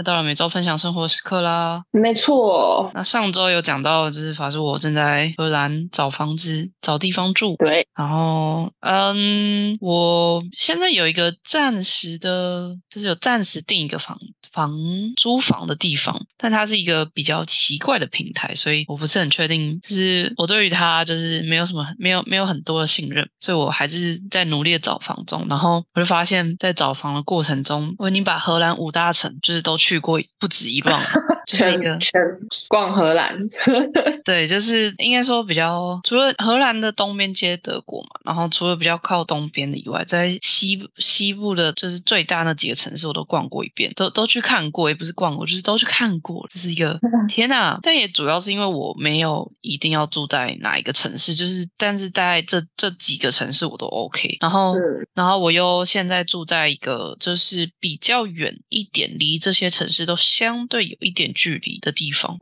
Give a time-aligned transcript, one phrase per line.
[0.00, 1.82] 又到了每周分享生活时刻啦。
[1.90, 7.54] 没错，那上周有讲到，就是法师我正在荷兰找房子、找地方住。
[7.58, 14.18] 对，然后，嗯，我现在有一个暂时的，就是有暂时定一个房
[14.50, 14.72] 房
[15.18, 25.44] 租房的地方，但它是一个比较奇怪的平台，所以我不是很确定，就是我对于它就是没有什么没有没有很多的信任，所以我还是在努力的找房中。
[25.50, 31.00] 然后我就发现，在找房的过程中，我已经把荷兰五大城就是都去过不止一趟，
[31.48, 32.22] 就是一个全全
[32.68, 33.36] 逛荷兰。
[34.24, 46.46] 对，就是应该说比较除了荷兰的东边接德国嘛，然后除了比较靠东边的以外，在西西部的就是最大那几个城市我都逛过一遍，都都去看过，也不是逛过，就是都去看过。
[46.50, 46.98] 这是一个
[47.28, 47.78] 天呐！
[47.82, 54.36] 但也主要是因为我没有一定要住在哪一个城市，就是但是在这这几个城市我都 OK。
[54.40, 62.36] 然后嗯，然后我又现在住在一个就是比较远一点，离这些城城市都相对有一点距离的地方。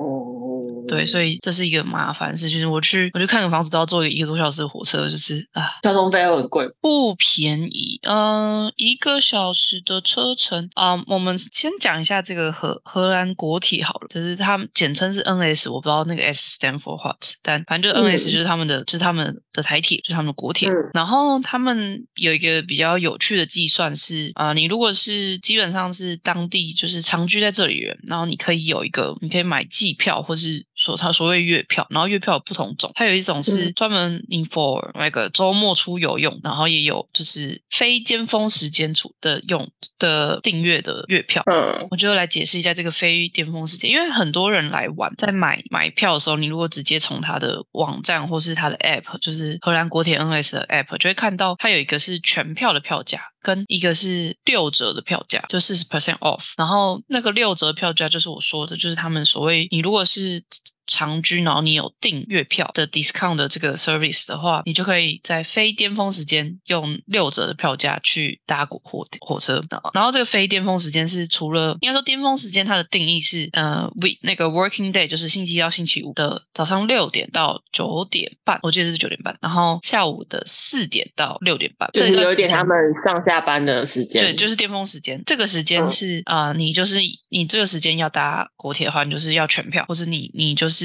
[0.89, 6.67] 对，所以这是一个麻烦事，就是我去我去看个房子都要坐一个多小时的火车，就是啊交通费又很贵。
[6.81, 8.01] 不便宜。
[8.03, 20.69] 嗯、一个小时的车程啊、我们先讲一下这个荷荷兰国铁好了，就是他们简称是 NS，我不知道那个 S stand for what，但反正就 NS 嗯就是他们的，就是他们的台铁，就是他们的国铁。
[20.69, 41.43] 嗯然后他们有一个比较有趣的计算是啊、你如果是基本上是当地就是长居在这里的人，然后你可以有一个，你可以买季票，或是说他所谓月票，然后月票有不同种，它有一种是嗯专门 in for 那个周末出游用，然后也有就是非尖峰时间出的用的订阅的月票。
[41.47, 56.53] 嗯我就来解释一下这个非巅峰时间，因为很多人来玩，在买买票的时候，你如果直接从它的网站或是它的 App，就是荷兰国铁 NS 的 App，就会看到它有一个是全票的票价，跟一个是六折的票价，就四十 percent off。
[56.57, 60.45] 然后那个六折票价就是我说的，就是他们所谓你如果是
[60.89, 69.63] 长居，然后你有订月票的 discount 的这个 service 的话，你就可以在非巅峰时间用六折的票价去搭火火火车。
[69.93, 84.23] 然后这个非巅峰时间是除了应该说巅峰时间，它的定义是呃 week 那个 working day 就是星期一到星期五的早上六点到九点半，我记得是九点半，然后下午的四点到六点半，就是有一点他们上下班的时间。
[84.23, 85.23] 对，就是巅峰时间。
[85.27, 90.78] 这个时间嗯是啊、呃你就是你这个时间要搭国铁的话，你就是要全票，或者你你就是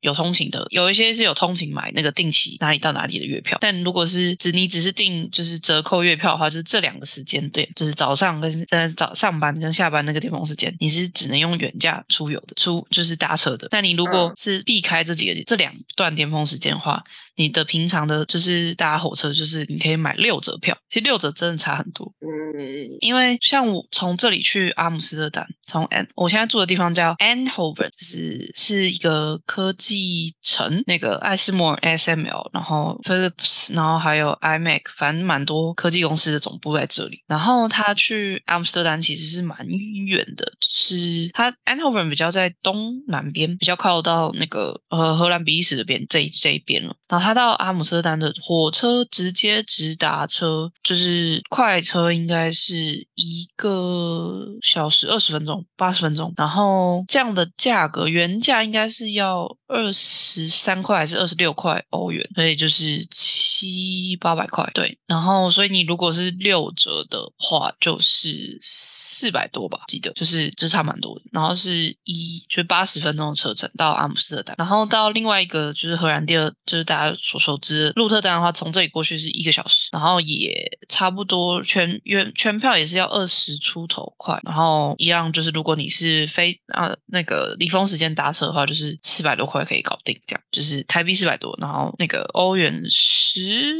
[0.00, 3.58] 有通勤的，有一些是有通勤买那个定期哪里到哪里的月票。
[3.60, 13.68] 但如果是只你只是订就是折扣月票的话，就是这两个时间点，就是早上跟呃早上班跟下班那个巅峰时间，你是只能用原价出游的，出就是搭车的。
[13.70, 17.02] 但你如果嗯是避开这几个这两段巅峰时间的话，
[17.36, 22.12] 你的平常的就是搭火车，就是你可以买六折票，其实六折真的差很多。
[22.20, 37.22] 嗯，因为像我从这里去阿姆斯特丹，从 An 我现在住的地方叫 Eindhoven，就是是一个科技城，那个艾斯摩尔 SML，然后 Philips，然后还有 iMac，反正蛮多科技公司的总部在这里。
[37.26, 46.96] 然后他去阿姆斯特丹其实是蛮远的，是他 Anhoven 比较在东南边，比较靠到那个呃荷兰比利时这边这这一边了。
[47.08, 56.32] 然后他到阿姆斯特丹的火车直接直达车，就是快车应该是一个小时二十分钟，八十分钟。
[56.36, 59.23] 然后这样的价格原价应该是要
[59.66, 64.68] 二十三块还是二十六块欧元，所以就是七八百块。
[64.74, 71.24] 对，然后所以你如果是六折的话，就是四百多吧，记得就是就差蛮多的。
[71.32, 93.74] 然后是一就八十分钟的车程到阿姆斯特丹，然后到另外一个就是荷兰第二就是大家所熟知的鹿特丹的话，从这里过去是一个小时，然后也差不多全原全票也是要二十出头块，然后一样就是如果你是非啊那个离峰时间搭车的话，就是四百多块可以搞定，这样就是台币四百多，然后那个欧元十。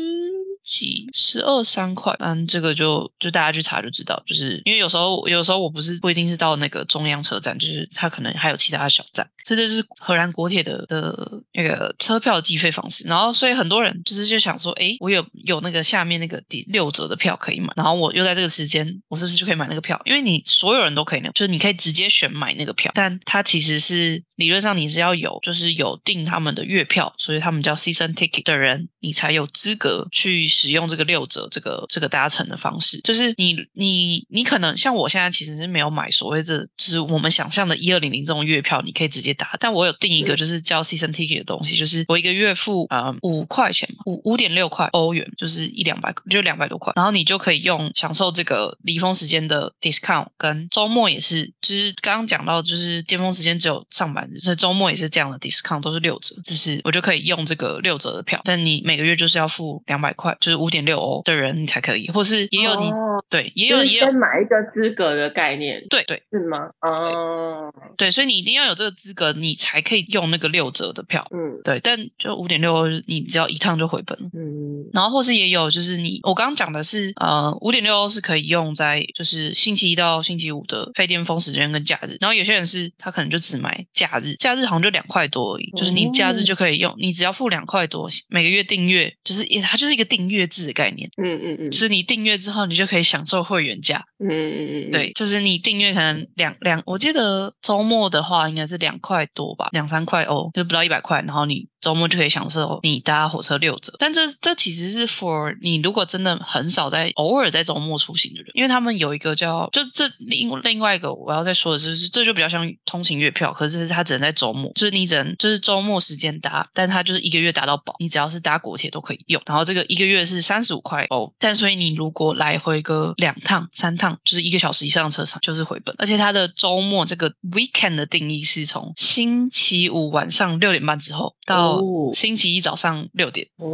[0.66, 13.06] 几十二三块，嗯，这个就就大家去查就知道，就是因为有时候有时候我不是不一定是到那个中央车站，就是它可能还有其他的小站，所以这是荷兰国铁的的那个车票计费方式。
[13.06, 20.00] 然后所以很多人就是就想说，诶，我有有那个下面那个第六折的票可以买，然后我又在这个时间，我是不是就可以买那个票？
[20.06, 33.00] 因为你所有人都可以那，就是你可以直接选买那个票，但它其实是理论上你是要有就是有订他们的月票，所以他们叫 season ticket 的人，你才有资格去使用这个六折这个这个搭乘的方式。
[33.02, 66.68] 就是你你你可能像我现在其实是没有买所谓的就是我们想象的一二零零这种月票，你可以直接打，但我有订一个就是叫 season ticket 的东西，就是我一个月付啊五块钱嘛，五五点六块欧元，就是一两百就两百多块，然后你就可以用享受这个离峰时间的 discount，跟周末也是，就是刚刚讲到就是巅峰时间只有上班日，所以周末也是这样的 discount 都是六折，就是我就可以用这个六折的票，但你每个月就是要付两百块，就是五点六欧的人你才可以，或是也有你、哦对也有也有先买一个资格的概念，对对是吗？
[66.80, 71.26] 哦，对，所以你一定要有这个资格，你才可以用那个六折的票。
[71.32, 74.28] 嗯对，但就五点六欧，你只要一趟就回本了。
[74.34, 82.16] 嗯然后或是也有，就是你我刚刚讲的是，呃，五点六欧是可以用在就是星期一到星期五的非巅峰时间跟假日。
[82.20, 91.70] 然后有些人是他可能就只买假日，假日好像就两块多而已，就是你假日就可以用，你只要付两块多，每个月订阅，就是也它就是一个订阅制的概念，嗯嗯嗯。
[91.70, 94.04] 就是你订阅之后，你就可以享受会员价。
[94.18, 103.94] 嗯嗯嗯，对，就是你订阅可能两两，我记得周末的话应该是两块多吧，两三块欧，就不到一百块，然后你周末就可以享受你搭火车六折。
[103.98, 119.42] 但这这其实是 for 你如果真的很少在偶尔在周末出行的人，因为他们有一个叫就这另另外一个我要再说的就是这就比较像通勤月票，可是它只能在周末，就是你只能就是周末时间搭，但它就是一个月搭到饱，你只要是搭国铁都可以用。
[119.44, 133.48] 然后这个一个月是三十五块欧，但所以你如果来回个两趟三趟，就是一个小时以上的车程就是回本，而且它的周末这个 weekend 的定义是从星期五晚上六点半之后到哦星期一早上六点。
[133.56, 133.68] 哦，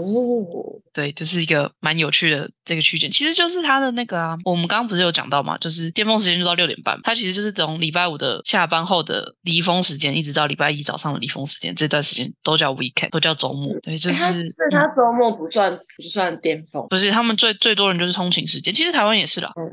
[0.93, 13.75] 对，就是一个蛮有趣的这个区间，其实就是它的那个啊，我们刚刚不是有讲到嘛，就是巅峰时间就到六点半，它其实就是从礼拜五的下班后的离峰时间，一直到礼拜一早上的离峰时间，这段时间都叫 weekend，都叫周末。
[13.83, 19.53] 对，就是它所以嗯它周末不算不算巅峰，不是他们最最多人就是通勤时间，其实台湾也是啦。
[19.57, 19.71] 嗯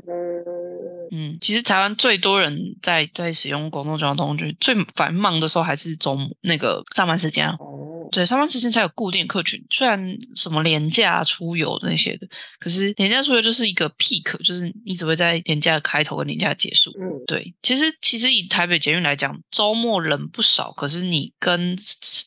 [1.10, 7.56] 嗯，其实台湾最多人在在使用公共交通工具，最繁忙的时候还是周末那个上班时间啊。
[7.58, 9.64] 哦，对，上班时间才有固定客群。
[9.70, 12.26] 虽然什么廉价出游那些的，
[12.58, 16.90] 可是廉价出游就是一个 peak，就是你只会在廉价的开头跟廉价的结束。
[16.98, 21.76] 嗯对，其实其实以台北捷运来讲，周末人不少，可是你跟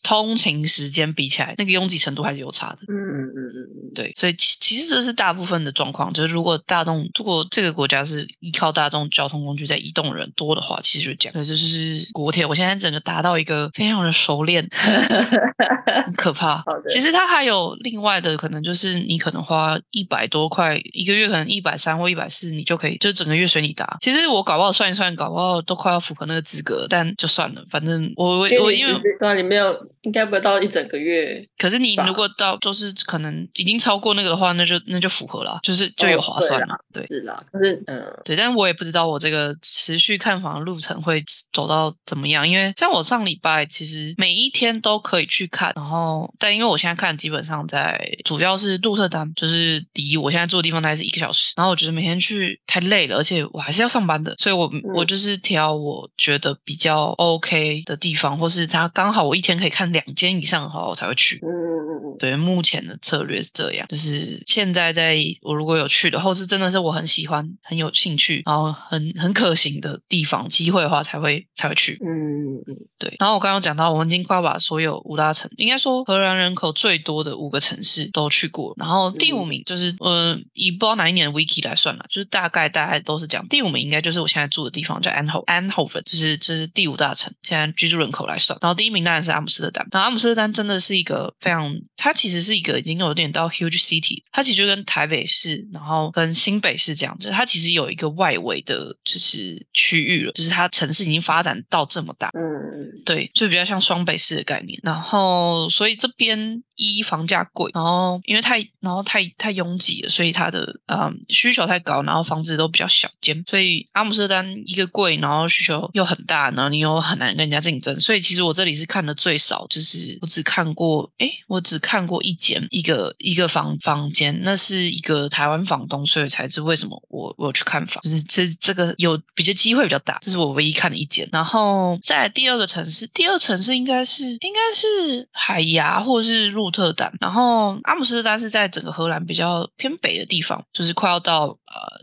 [0.04, 2.80] 通勤时间比起来，那个拥挤程度还是有差的。
[2.88, 11.34] 嗯嗯嗯嗯，对，所以其其实这是大部分的状况，就是如果大众如果这个国家是依靠大众交通工具在移动人多的话，其实就这样。
[11.34, 14.70] 对，这就是国铁，我现在整个达到一个非常的熟练，
[15.86, 16.90] 很可怕 好的。
[16.90, 23.98] 其实它还有另外的，可能就是你可能花一百多块一个月，可能一百三或一百四，你就可以就整个月随你搭。
[24.02, 37.08] 其实我搞不好算一算，搞不好都快要符合那个资格，但就算了，反正我我我因为因为你没有应该不会到一整个月，可是你如果到就是可能已经超过那个的话，那就那就符合了，就是就有哦划算对了，对。
[37.08, 61.40] 是啦，可是嗯对，但我也不知道我这个持续看房的路程会走到怎么样，因为像我上礼拜其实每一天都可以去看，然后但因为我现在看基本上在主要是鹿特丹，就是离我现在住的地方大概是一个小时，然后我觉得每天去太累了，而且我还是要上班的，所以我、我就是挑我觉得比较 OK 的地方，或是它刚好我一天可以看两间以上的话，我才会去。
[61.44, 72.00] 嗯嗯嗯嗯，对，目前的策略是这样，就是现在在我如果有去的，或是真的是我很喜欢、很有兴趣，然后很很可行的地方，机会的话才会才会去。
[72.02, 78.74] 嗯嗯嗯对，然后我刚刚讲到，我已经快要把所有五大城，应该说荷兰人口最多的五个城市都去过。
[78.78, 88.58] 然后第五名就是、呃，以不知道哪一年的 wiki 来算了，就是大概大概都是讲第五名，应该就是我现在住的地方叫安侯安侯芬，就是这是第五大城，现在居住人口来算。
[88.62, 102.30] 然后第一名当然是阿姆斯特丹，然后阿姆斯特丹真的是一个非常，它其实是一个已经有点到 huge city，它其实就跟台北市，然后跟新北市这样子，它其实有一个外围的，就是区域了，就是它城市已经发展到这么大。
[102.34, 104.80] 嗯对，就比较像双北市的概念。
[104.84, 118.00] 然后，哦所以这边一房价贵，然后因为太然后太太拥挤了，所以它的嗯需求太高，然后房子都比较小间，所以阿姆斯特丹一个贵，然后需求又很大，然后你又很难跟人家竞争。
[118.00, 131.30] 所以其实我这里是看的最少，就是我只看过，诶，我只看过一间一个一个房房间，那是一个台湾房东，所以才是为什么我我去看房，就是这这个有比较机会比较大，这是我唯一看的一间。
[131.32, 141.58] 然后再来第二个城市，第二城市应该是应该是海牙或是鹿特丹，然后阿姆斯特丹是在整个荷兰比较偏北的地方，就是快要到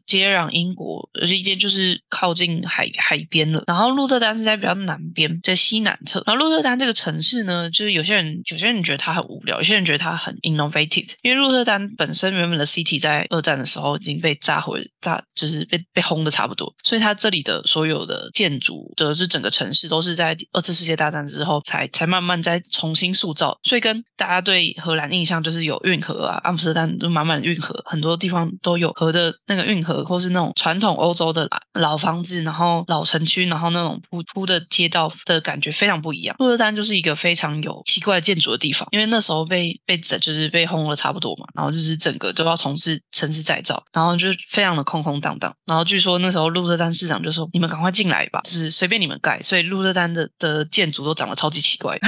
[0.08, 3.62] 接壤英国，而且一间就是靠近海海边了。
[3.66, 6.22] 然后鹿特丹是在比较南边，在西南侧。
[6.26, 36.36] 然后鹿特丹这个城市呢，就是有些人有些人觉得它很无聊，有些人觉得它很 innovative，因为鹿特丹本身原本的 city 在二战的时候已经被炸毁，炸就是被被轰的差不多，所以它这里的所有的建筑的是整个城市都是在二次世界大战之后才才慢慢再重新塑造，所以跟大家对荷兰印象就是有运河啊，阿姆斯特丹就满满的运河，很多地方都有河的那个运河，或是那种传统欧洲的老房子，然后老城区，然后那种铺铺的街道的感觉非常不一样。
[36.38, 45.54] 鹿特丹就是一个非常有奇怪建筑的地方，因为那时候被被就是被轰了差不多嘛，然后就是整个都要从事城市再造，然后就非常的空空荡荡。
[45.64, 51.98] 然后据说那时候鹿特丹市长就说：“你们赶快进来吧，就是随便你们盖。”所以鹿特丹的的建筑都长得超级奇怪，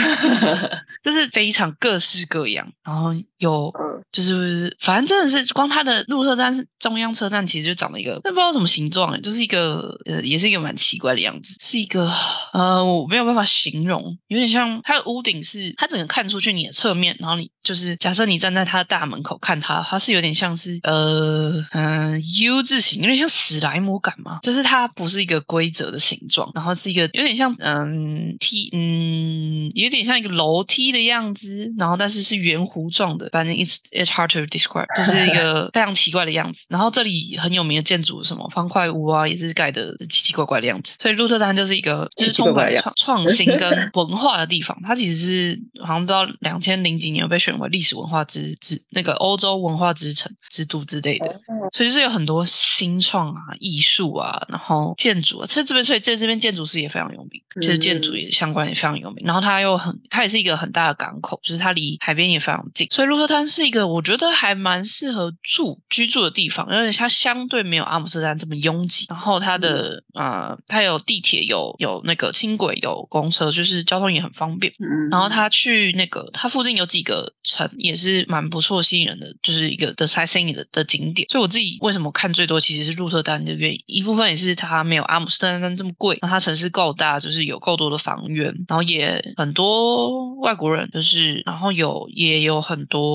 [1.02, 3.72] 就是非常各式各样，然后有
[4.12, 12.10] 就是反正真的是光它的鹿特丹中央车站其实就长了一个，但不知道什么形状，就是一个呃，也是一个蛮奇怪的样子，是一个
[12.52, 36.66] 呃，我没有办法形容，有点像它的屋顶是它整个看出去你的侧面，然后你就是假设你站在它的大门口看它，它是有点像是呃嗯 U 字形，有点像史莱姆感嘛，就是它不是一个规则的形状，然后是一个有点像嗯梯嗯有点像一个楼梯的样子，然后但是是圆弧状的，反正 it's it's hard to describe，就是一个 非常奇怪的样子。
[36.68, 40.96] 然后这里很有名的建筑什么方块屋啊，也是盖的奇奇怪怪的样子。
[41.00, 44.76] 所以鹿特丹就是一个就是充满创创新跟文化的地方。
[44.82, 51.40] 它其实是好像不知道两千零几年被选为历史文化之之那个欧洲文化之城之都之类的。
[51.72, 55.46] 所以就是有很多新创啊、艺术啊，然后建筑啊。
[55.46, 59.24] 其实这边所以在这边建筑师也非常有名，其实建筑也相关也非常有名。
[59.26, 62.88] 然后它又很，它也是一个很大的港口，就是它离海边也非常近。
[62.90, 69.06] 所以鹿特丹是一个我觉得还蛮适合住居住的地方，因为它相对没有阿姆斯特丹这么拥挤。
[69.08, 74.72] 然后它的呃，它有地铁，有有那个轻轨，有公车，就是交通也很方便。
[75.10, 81.28] 然后它去那个它附近有几个城也是蛮不错吸引人的，就是一个的 sightseeing 的的景点。
[81.28, 93.09] 所以我自己为什么看最多其实是鹿特丹的原因，一部分也是它没有阿姆斯特丹这么贵，然后它城市够大，就是有够多的房源，然后也很多外国人，就是然后有也有很多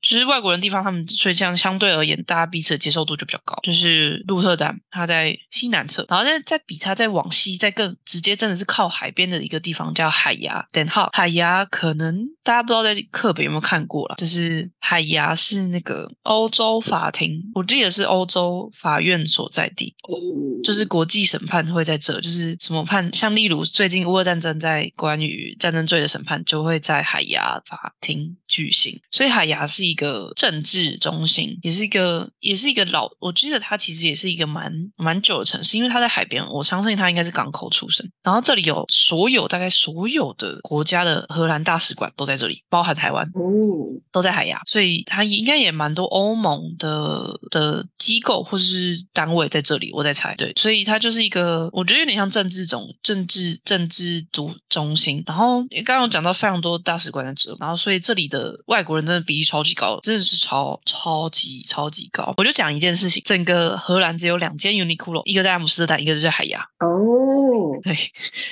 [0.00, 3.58] 就是外国人地方，他们所以这样相对而言，大家彼此的接受度就比较高。
[3.62, 10.66] 就是鹿特丹，它在西南侧，然后在在比它再往西，再更直接，真的是靠海边的一个地方叫海牙。
[10.72, 19.94] 等号海牙可能大家不知道在课本有没有看过了，就是海牙是那个欧洲法庭，我记得是欧洲法院所在地，
[20.62, 38.10] 就是国际审判会在这，就是什么判，像例如最近乌俄战争在关于战争罪的审判就会在海牙法庭举行，所以海牙是一个政治中心，也是一个也是一个老，我记得它其实也是一个蛮蛮久的城市，因为它在海边，我相信它应该是港口出身。
[38.24, 55.22] 然后这里有所有大概所有的国家的荷兰大使馆都在这里，包含台湾哦，都在海牙，所以它应该也蛮多欧盟的的机构或者是单位在这里，我在猜，对，所以它就是一个我觉得有点像政治总政治政治组中心。
[55.28, 62.32] 然后刚刚有讲到非常多大使馆在这，然后所以这里的外国人真的比例超级高，真的是超超级超级高。
[62.38, 66.60] 我就讲一件事情，整个荷兰只有两间 Uniqlo，一个在阿姆斯特丹，一个是在海牙。
[66.80, 66.88] 哦，
[67.82, 67.96] 对，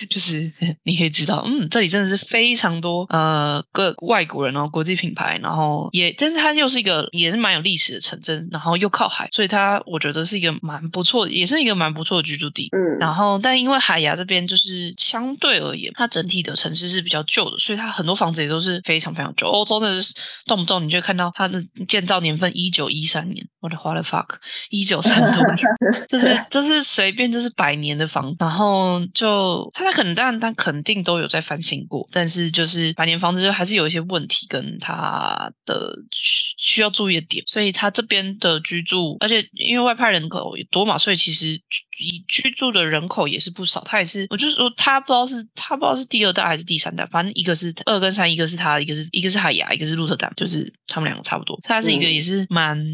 [0.09, 0.53] 就是
[0.85, 12.69] 你可以知道，嗯，这里真的是非常多呃各外国人哦，国际品牌，然后也，但是它又是一个也是蛮有历史的城镇，然后又靠海，所以它我觉得是一个蛮不错，也是一个蛮不错的居住地。
[12.73, 19.47] 嗯，然后但因为海牙这边就是相对而言，它整体的城市是比较旧的，所以它很多房子也都是非常非常旧。
[19.47, 20.15] 欧洲真的是
[20.47, 24.27] 动不动你就看到它的建造年份一九一三年，我的花了 fuck，
[24.71, 25.67] 一九三多年，
[26.09, 41.63] 就是就是随便就是百年的房，然后就他他可能当然他肯定都有在反省过，但是就是百年房子就还是有一些问题跟他的需要注意的点，所以他这边的居住，而且因为外派人口也多嘛，所以其实
[41.99, 43.83] 以居住的人口也是不少。
[43.85, 51.59] 它也是，我就是说它不知道是它不知道是第二代还是第三代，反正一个是二跟三，一个是它，一个是一个是海牙，一个是鹿特丹，就是他们两个差不多。
[51.63, 52.85] 它是一个也是蛮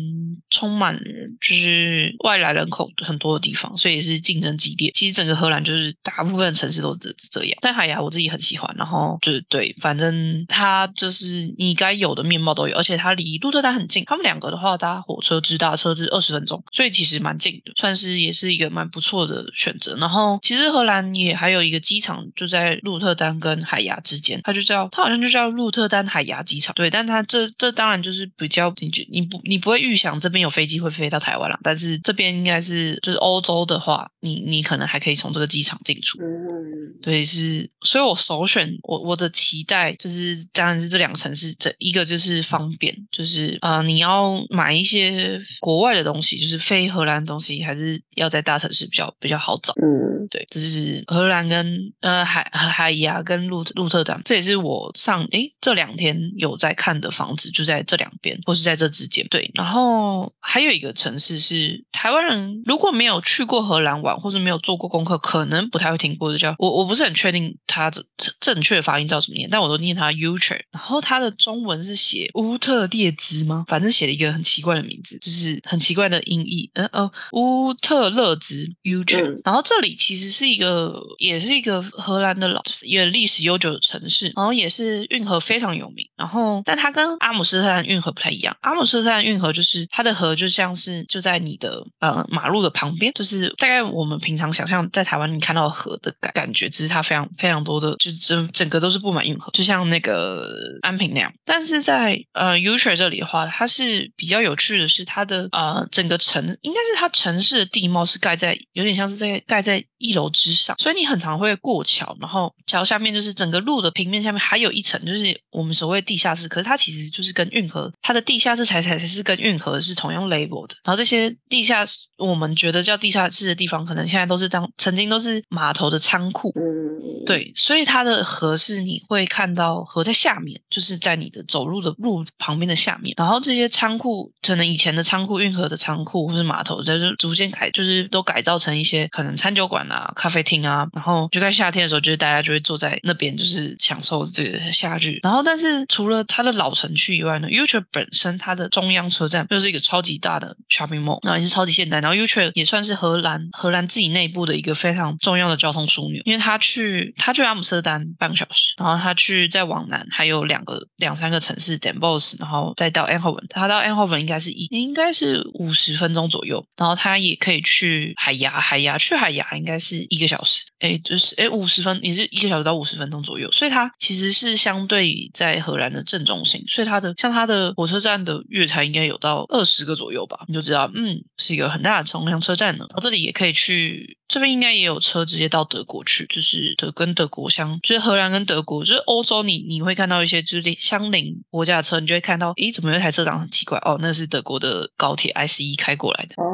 [0.51, 0.99] 充满
[1.41, 4.91] 就是外来人口很多的地方，所以也是竞争激烈。
[4.95, 19.97] 其实整个荷兰就是大部分城市都这这样，但海牙我自己很喜欢，然后就是对，反正它就是你该有的面貌都有，而且它离鹿特丹很近，他们两个的话搭火车直达车是二十分钟，所以其实蛮近的，算是也是一个蛮不错的选择。
[19.97, 26.75] 然后其实荷兰也还有一个机场就在鹿特丹跟海牙之间，它就叫它好像就叫鹿特丹海牙机场。
[26.75, 36.19] 对，但它这这当然就是比较你你不你不会预想这边有飞机会飞到台湾了，但是这边应该是就是欧洲的话，你你可能还可以从这个机场进出。
[36.23, 49.73] 嗯，对，是，所以我首选我我的期待就是，当然是这两个城市，这一个就是方便，就是呃，你要买一些国外的东西，就是非荷兰的东西，还是要在大城市比较比较好找。
[49.75, 59.27] 嗯，对，这是荷兰跟呃海海牙跟鹿鹿特丹，这也是我上诶这两天有在看的房子，就在这两边或是在这之间。
[59.31, 73.65] 对，然后还有一个城市是台湾人如果没有去过荷兰玩或者没有做过功课，可能不太会听过的叫我我不是很确定它的正正确的发音叫怎么念，但我都念它 Utrecht，然后它的中文是写乌特列兹吗？
[73.69, 79.41] 反正写了一个很奇怪的名字，就是很奇怪的音译，嗯哦乌特勒兹 Utrecht，、嗯。
[79.45, 100.45] 然后这里其实是一个也是一个荷兰的老也历史悠久的城市，然后也是运河非常有名，然后但它跟阿姆斯特丹运河不太一样，阿姆斯特丹运河就是它的河就像是就在你的呃马路的旁边，就是大概我们平常想象在台湾你看到河的感感觉，只是它非常非常多的就整整个都是布满运河，就像那个
[100.83, 101.33] 安平那样。
[101.45, 120.77] 但是在呃 u t r e 这里的话，它是比较有趣的是它的呃整个城应该是它城市的地貌是盖在有点像是在盖在一楼之上，所以你很常会过桥，然后桥下面就是整个路的平面下面还有一层就是我们所谓地下室，可是它其实就是跟运河它的地下室才才才是跟运河是同样 level 的。
[120.85, 133.15] 然后这些地下室我们觉得叫地下室的地方，可能现在都是当曾经都是码头的仓库，嗯，对，所以它的河是你会看到河在下面，就是在你的走路的路旁边的下面。
[133.17, 140.87] 然后这些仓库，可能以前的仓库、运河的仓库或是码头，就是逐渐改，就是都改造造成一些可能餐酒馆啊、咖啡厅啊。
[140.93, 145.19] 然后就在夏天的时候，就是大家就会坐在那边，就是享受这个夏日。
[145.23, 152.01] 然后，但是除了它的老城区以外呢 u t r e 本身它的中央车站就是一个超级大的 shopping mall，然后也是超级现代。
[152.01, 182.87] 然后 u t r e 也算是荷兰荷兰自己内部的一个非常重要的交通枢纽，因为它去它去阿姆斯特丹半个小时，然后它去再往南还有两个两三个城市 Den Bosch，然后再到 Eindhoven，它到 Enhoven 应该是一应该是五十分钟左右，然后它也可以去海海牙，海牙去海牙应该是一个小时，哎，就是哎五十分也是一个小时到五十分钟左右，所以它其实是相对在荷兰的正中心，所以它的像它的火车站的月台应该有到二十个左右吧，你就知道嗯是一个很大的重量车站呢。
[182.89, 193.79] 然后这里也可以去，这边应该也有车直接到德国去，就是德跟德国相，就是荷兰跟德国，就是欧洲你你会看到一些就是相邻国家的车，你就会看到，诶，怎么有一台车长很奇怪？
[193.85, 196.35] 哦，那是德国的高铁 ICE 开过来的。
[196.37, 196.45] 哦，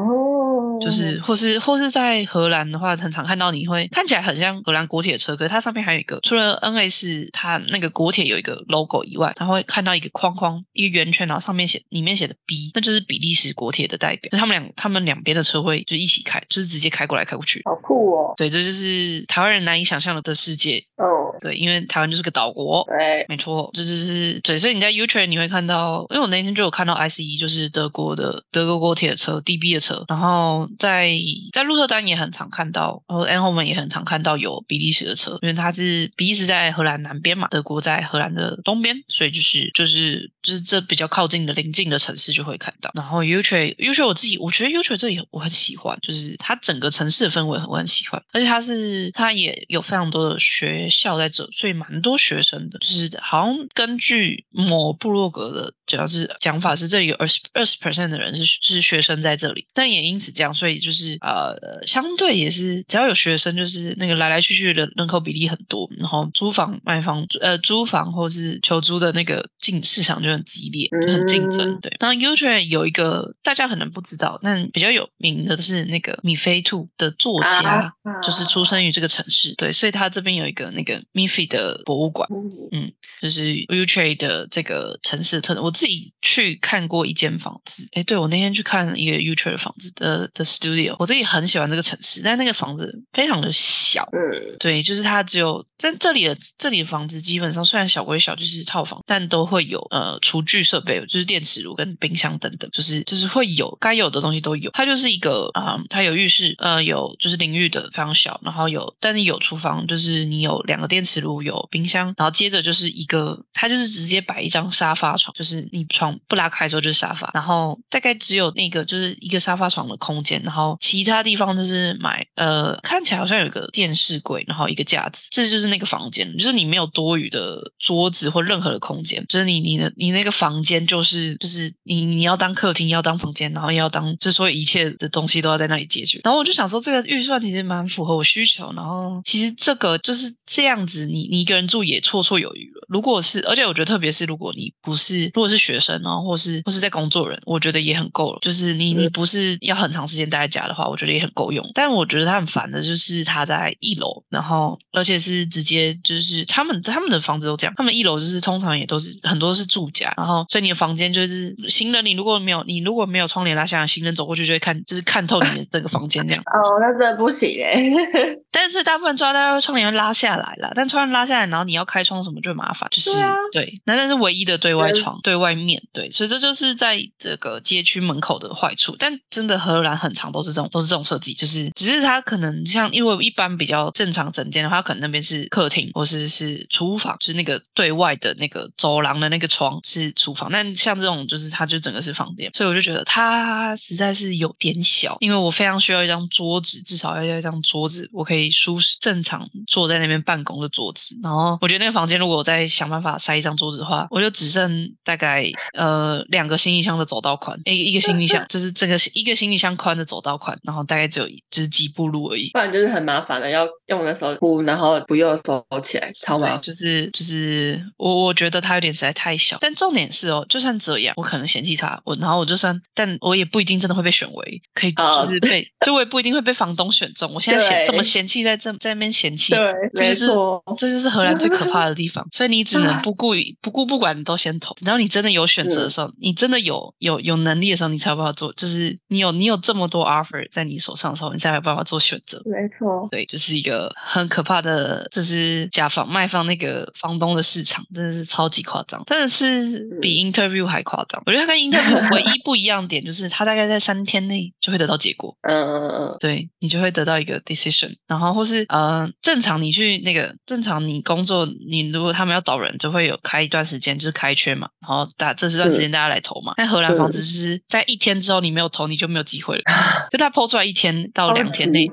[0.81, 14.29] 就是或是或是在荷兰的话，很常看到你会看起来很像荷兰国铁车，可是它上面还有一个，除了 NS 它那个国铁有一个 logo 以外，它会看到一个框框，一个圆圈，然后上面写里面写的 B，那就是比利时国铁的代表。
[14.31, 17.61] 就他们两他们两边的车会就一起开，就是直接开过来开过去。
[17.65, 20.83] 好酷哦，对，这就是台湾人难以想象的世界。
[20.97, 22.85] 哦，对，因为台湾就是个岛国。
[22.87, 31.11] 对，没错，这就是对，所以你在 U t r e 你会看到，因为我那天就有看到 ICE，就是德国的德国国铁的车，DB 的车，然后在
[31.53, 42.91] 在鹿特丹也很常看到，然后 a n h o m 也很常看到有比利时的车，因为它是比利时在荷兰南边嘛，德国在荷兰的东边，所以就是就是就是这比较靠近的邻近的城市就会看到。
[42.93, 58.09] 然后 U t r e U t r e 我自己我觉得 U t r e 这里我很喜欢，就是它整个城市的氛围我很喜欢，而且它是它也有非常多的学校在这，所以蛮多学生的，就是好像根据某部落格的主要是讲法是这里有二十二十 percent
[58.09, 61.55] 的人是是学生在这里，但也因此这样，所以就是呃
[61.87, 71.71] 相对也是只要有学生，就是那个来来去去的人口比例很多，然后租房卖房呃租房或是求租的那个竞市场就很激烈，就很竞争。
[71.71, 77.59] 嗯对，那 u t r e 有一个大家可能不知道，但比较有名的是那个米菲兔的作家。
[77.59, 82.27] 啊就是出生于这个城市，对，所以他这边有一个那个 Miffy 的博物馆，
[82.71, 82.91] 嗯
[83.21, 85.63] 就是 Utrecht 的这个城市的特征。
[85.63, 104.71] 我自己去看过一间房子，哎，对我那天去看一个 Utrecht 的房子的的 studio，我自己很喜欢这个城市，但那个房子非常的小，嗯对，就是它只有在这里的这里的房子，基本上虽然小归小，就是套房，但都会有呃厨具设备，就是电磁炉跟冰箱等等，就是就是会有该有的东西都有。
[104.71, 120.38] 它就是一个啊、它有浴室，呃，有就是淋浴的非常小，然后有但是有厨房，就是你有两个电磁炉，有冰箱，然后接着就是一个，它就是直接摆一张沙发床，就是你床不拉开之后就是沙发，然后大概只有那个就是一个沙发床的空间。
[120.39, 136.21] 间，然后其他地方就是买呃，看起来好像有一个电视柜，然后一个架子，这就是那个房间，就是你没有多余的桌子或任何的空间，就是你你的你那个房间就是就是你你要当客厅，要当房间，然后要当就是所有一切的东西都要在那里解决。
[136.23, 142.85] 然后我就想说，这个预算其实蛮符合我需求，然后其实这个就是这样子，你你一个人住也绰绰有余了。
[142.87, 148.39] 如果是，而且我觉得特别是如果你不是如果是学生哦，或是或是在工作人，我觉得也很够了。
[148.41, 151.69] 就是你你不是要很长时间待在家的话，我觉得也很够用。
[151.75, 166.43] 但我觉得他很烦的就是他在一楼，然后而且是直接就是他们他们的房子都这样，他们一楼就是通常也都是很多是住家，然后所以你的房间就是行人，你如果没有你如果没有窗帘拉下来，行人走过去就会看就是看透你的这个房间这样。
[166.47, 167.89] 哦，那真的不行哎。
[168.51, 173.11] 但是大部分抓大家窗帘会拉下来了，但窗帘拉下来，然后你要开窗什么就麻烦，就是
[173.51, 178.95] 对，那但是唯一的对外窗，对外面对，所以这就是在这个街区门口的坏处。
[178.97, 190.49] 但真的荷兰很长都是这种都是这种设计，就是只是它可能像因为一般比较正常整间的话，可能那边是客厅或是是厨房，就是那个对外的那个走廊的那个窗是厨房。
[190.51, 201.17] 但像这种就是它就整个是房间，所以我就觉得它实在是有点小，因为我非常需要一张桌子，至少要要一张桌子，我可以舒适正常坐在那边办公的桌子。
[201.21, 212.49] 然后我觉得那个房间如果我再想办法塞一张桌子的话，我就只剩大概呃两个行李箱的走道宽，一一个行李箱 就是整个一个行李箱宽的走道宽，然后大概只有就是几步路而已。
[212.53, 216.61] 不然就是很麻烦的，要用的时候铺，然后不用的时候起来，超麻烦。
[216.61, 219.57] 就是就是我我觉得它有点实在太小。
[219.61, 227.33] 但重点是哦，就算这样，我可能嫌弃它，我然后我就算，但我也不一定真的会被选为可以，就是被就我也不一定会被房东选中。
[227.33, 232.25] 我现在嫌这么嫌弃，在这在那边嫌弃，对，没错，这就是荷兰最可怕的地方。
[232.31, 233.29] 所以你只能不顾
[233.61, 234.75] 不顾不管，你都先投。
[234.81, 238.53] 然后你真的有选择的时候，你真的有有有能力的时候，你才有办法做。
[238.53, 242.41] 就是你有你有这么多 offer 在你手上的时候，你才有办法做选择。
[242.45, 251.21] 没错，对，就是一个很可怕的，就是甲方卖方那个房东的市场，真的是超级夸张，真的是比 interview 还夸张。
[251.25, 255.35] 我觉得它跟 interview 唯一不一样点，就是它大概在三天内就会得到结果。
[255.41, 266.53] 嗯嗯嗯，对你就会得到一个 decision，然后或是呃正常你去那个正常你工作，你如果他们要找人，就会有开一段时间就是开缺嘛，然后大这这段时间大家来投嘛。
[266.57, 269.63] 但荷兰房子是在一天之后你没有投，你就没有机会了。
[270.11, 271.89] 就他抛出来一天到两天内，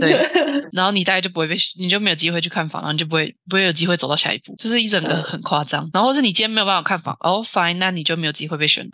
[0.00, 0.18] 对，
[0.72, 5.90] 然后你大概就不会被，你就没有机会去看房，然后你就不会不会有机会走到下一步，就是一整个很夸张。
[5.92, 8.86] 然后是你今天没有办法看房，哦，fine，那你就没有机会被选。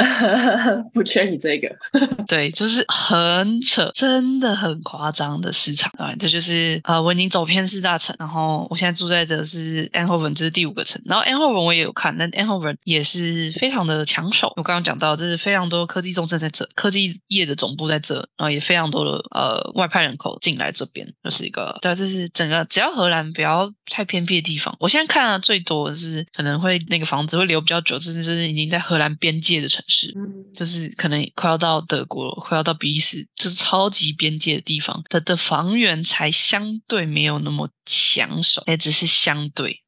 [0.92, 1.68] 不缺你这个，
[2.28, 6.14] 对，就是很扯，真的很夸张的市场啊！
[6.18, 11.00] 这就是呃，我已经走遍四大城，然后我现在住在的是 a n h o v e n 这是第五个城。
[11.04, 12.78] 然后 a n h o v e n 我也有看，但 a n h o v e n
[12.84, 14.52] 也是非常的抢手。
[14.56, 24.76] 我刚刚讲到，这是非常多科技重镇在这，科技业的总部在这，然后也非常多的呃外派人口进来这边，就是一个对，这是整个只要荷兰不要太偏僻的地方。
[24.80, 30.14] 我现在看的最多的是可能会那个房子会留比较久，甚至是已经在荷兰边界的城市，
[30.54, 39.82] 就是可能快要到德国了，快要到比利时，这是超级边界的地方它的房源才相对没有那么抢手，也只是相对。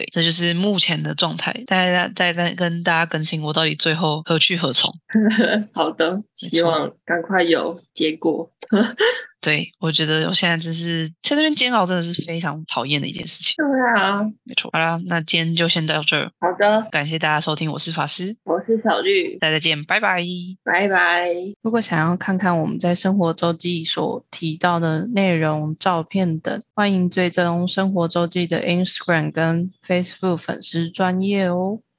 [0.00, 1.52] 对，这就是目前的状态。
[1.66, 4.90] 大家再再跟大家更新，我到底最后何去何从？
[5.74, 8.50] 好的，希望赶快有结果。
[9.40, 13.54] 对，我觉得我现在真是在这边煎熬，真的是非常讨厌的一件事情。
[13.56, 14.70] 对啊，没错。
[14.72, 16.30] 好了，那今天就先到这儿。
[16.40, 20.22] 好的，感谢大家收听，我是法师，我是小绿，大家再见，拜拜，
[20.62, 21.30] 拜拜。
[21.62, 31.80] 如果想要看看我们在生活周记所提到的内容、照片等，欢迎追踪生活周记的 Instagram 跟 Facebook 粉丝专业哦。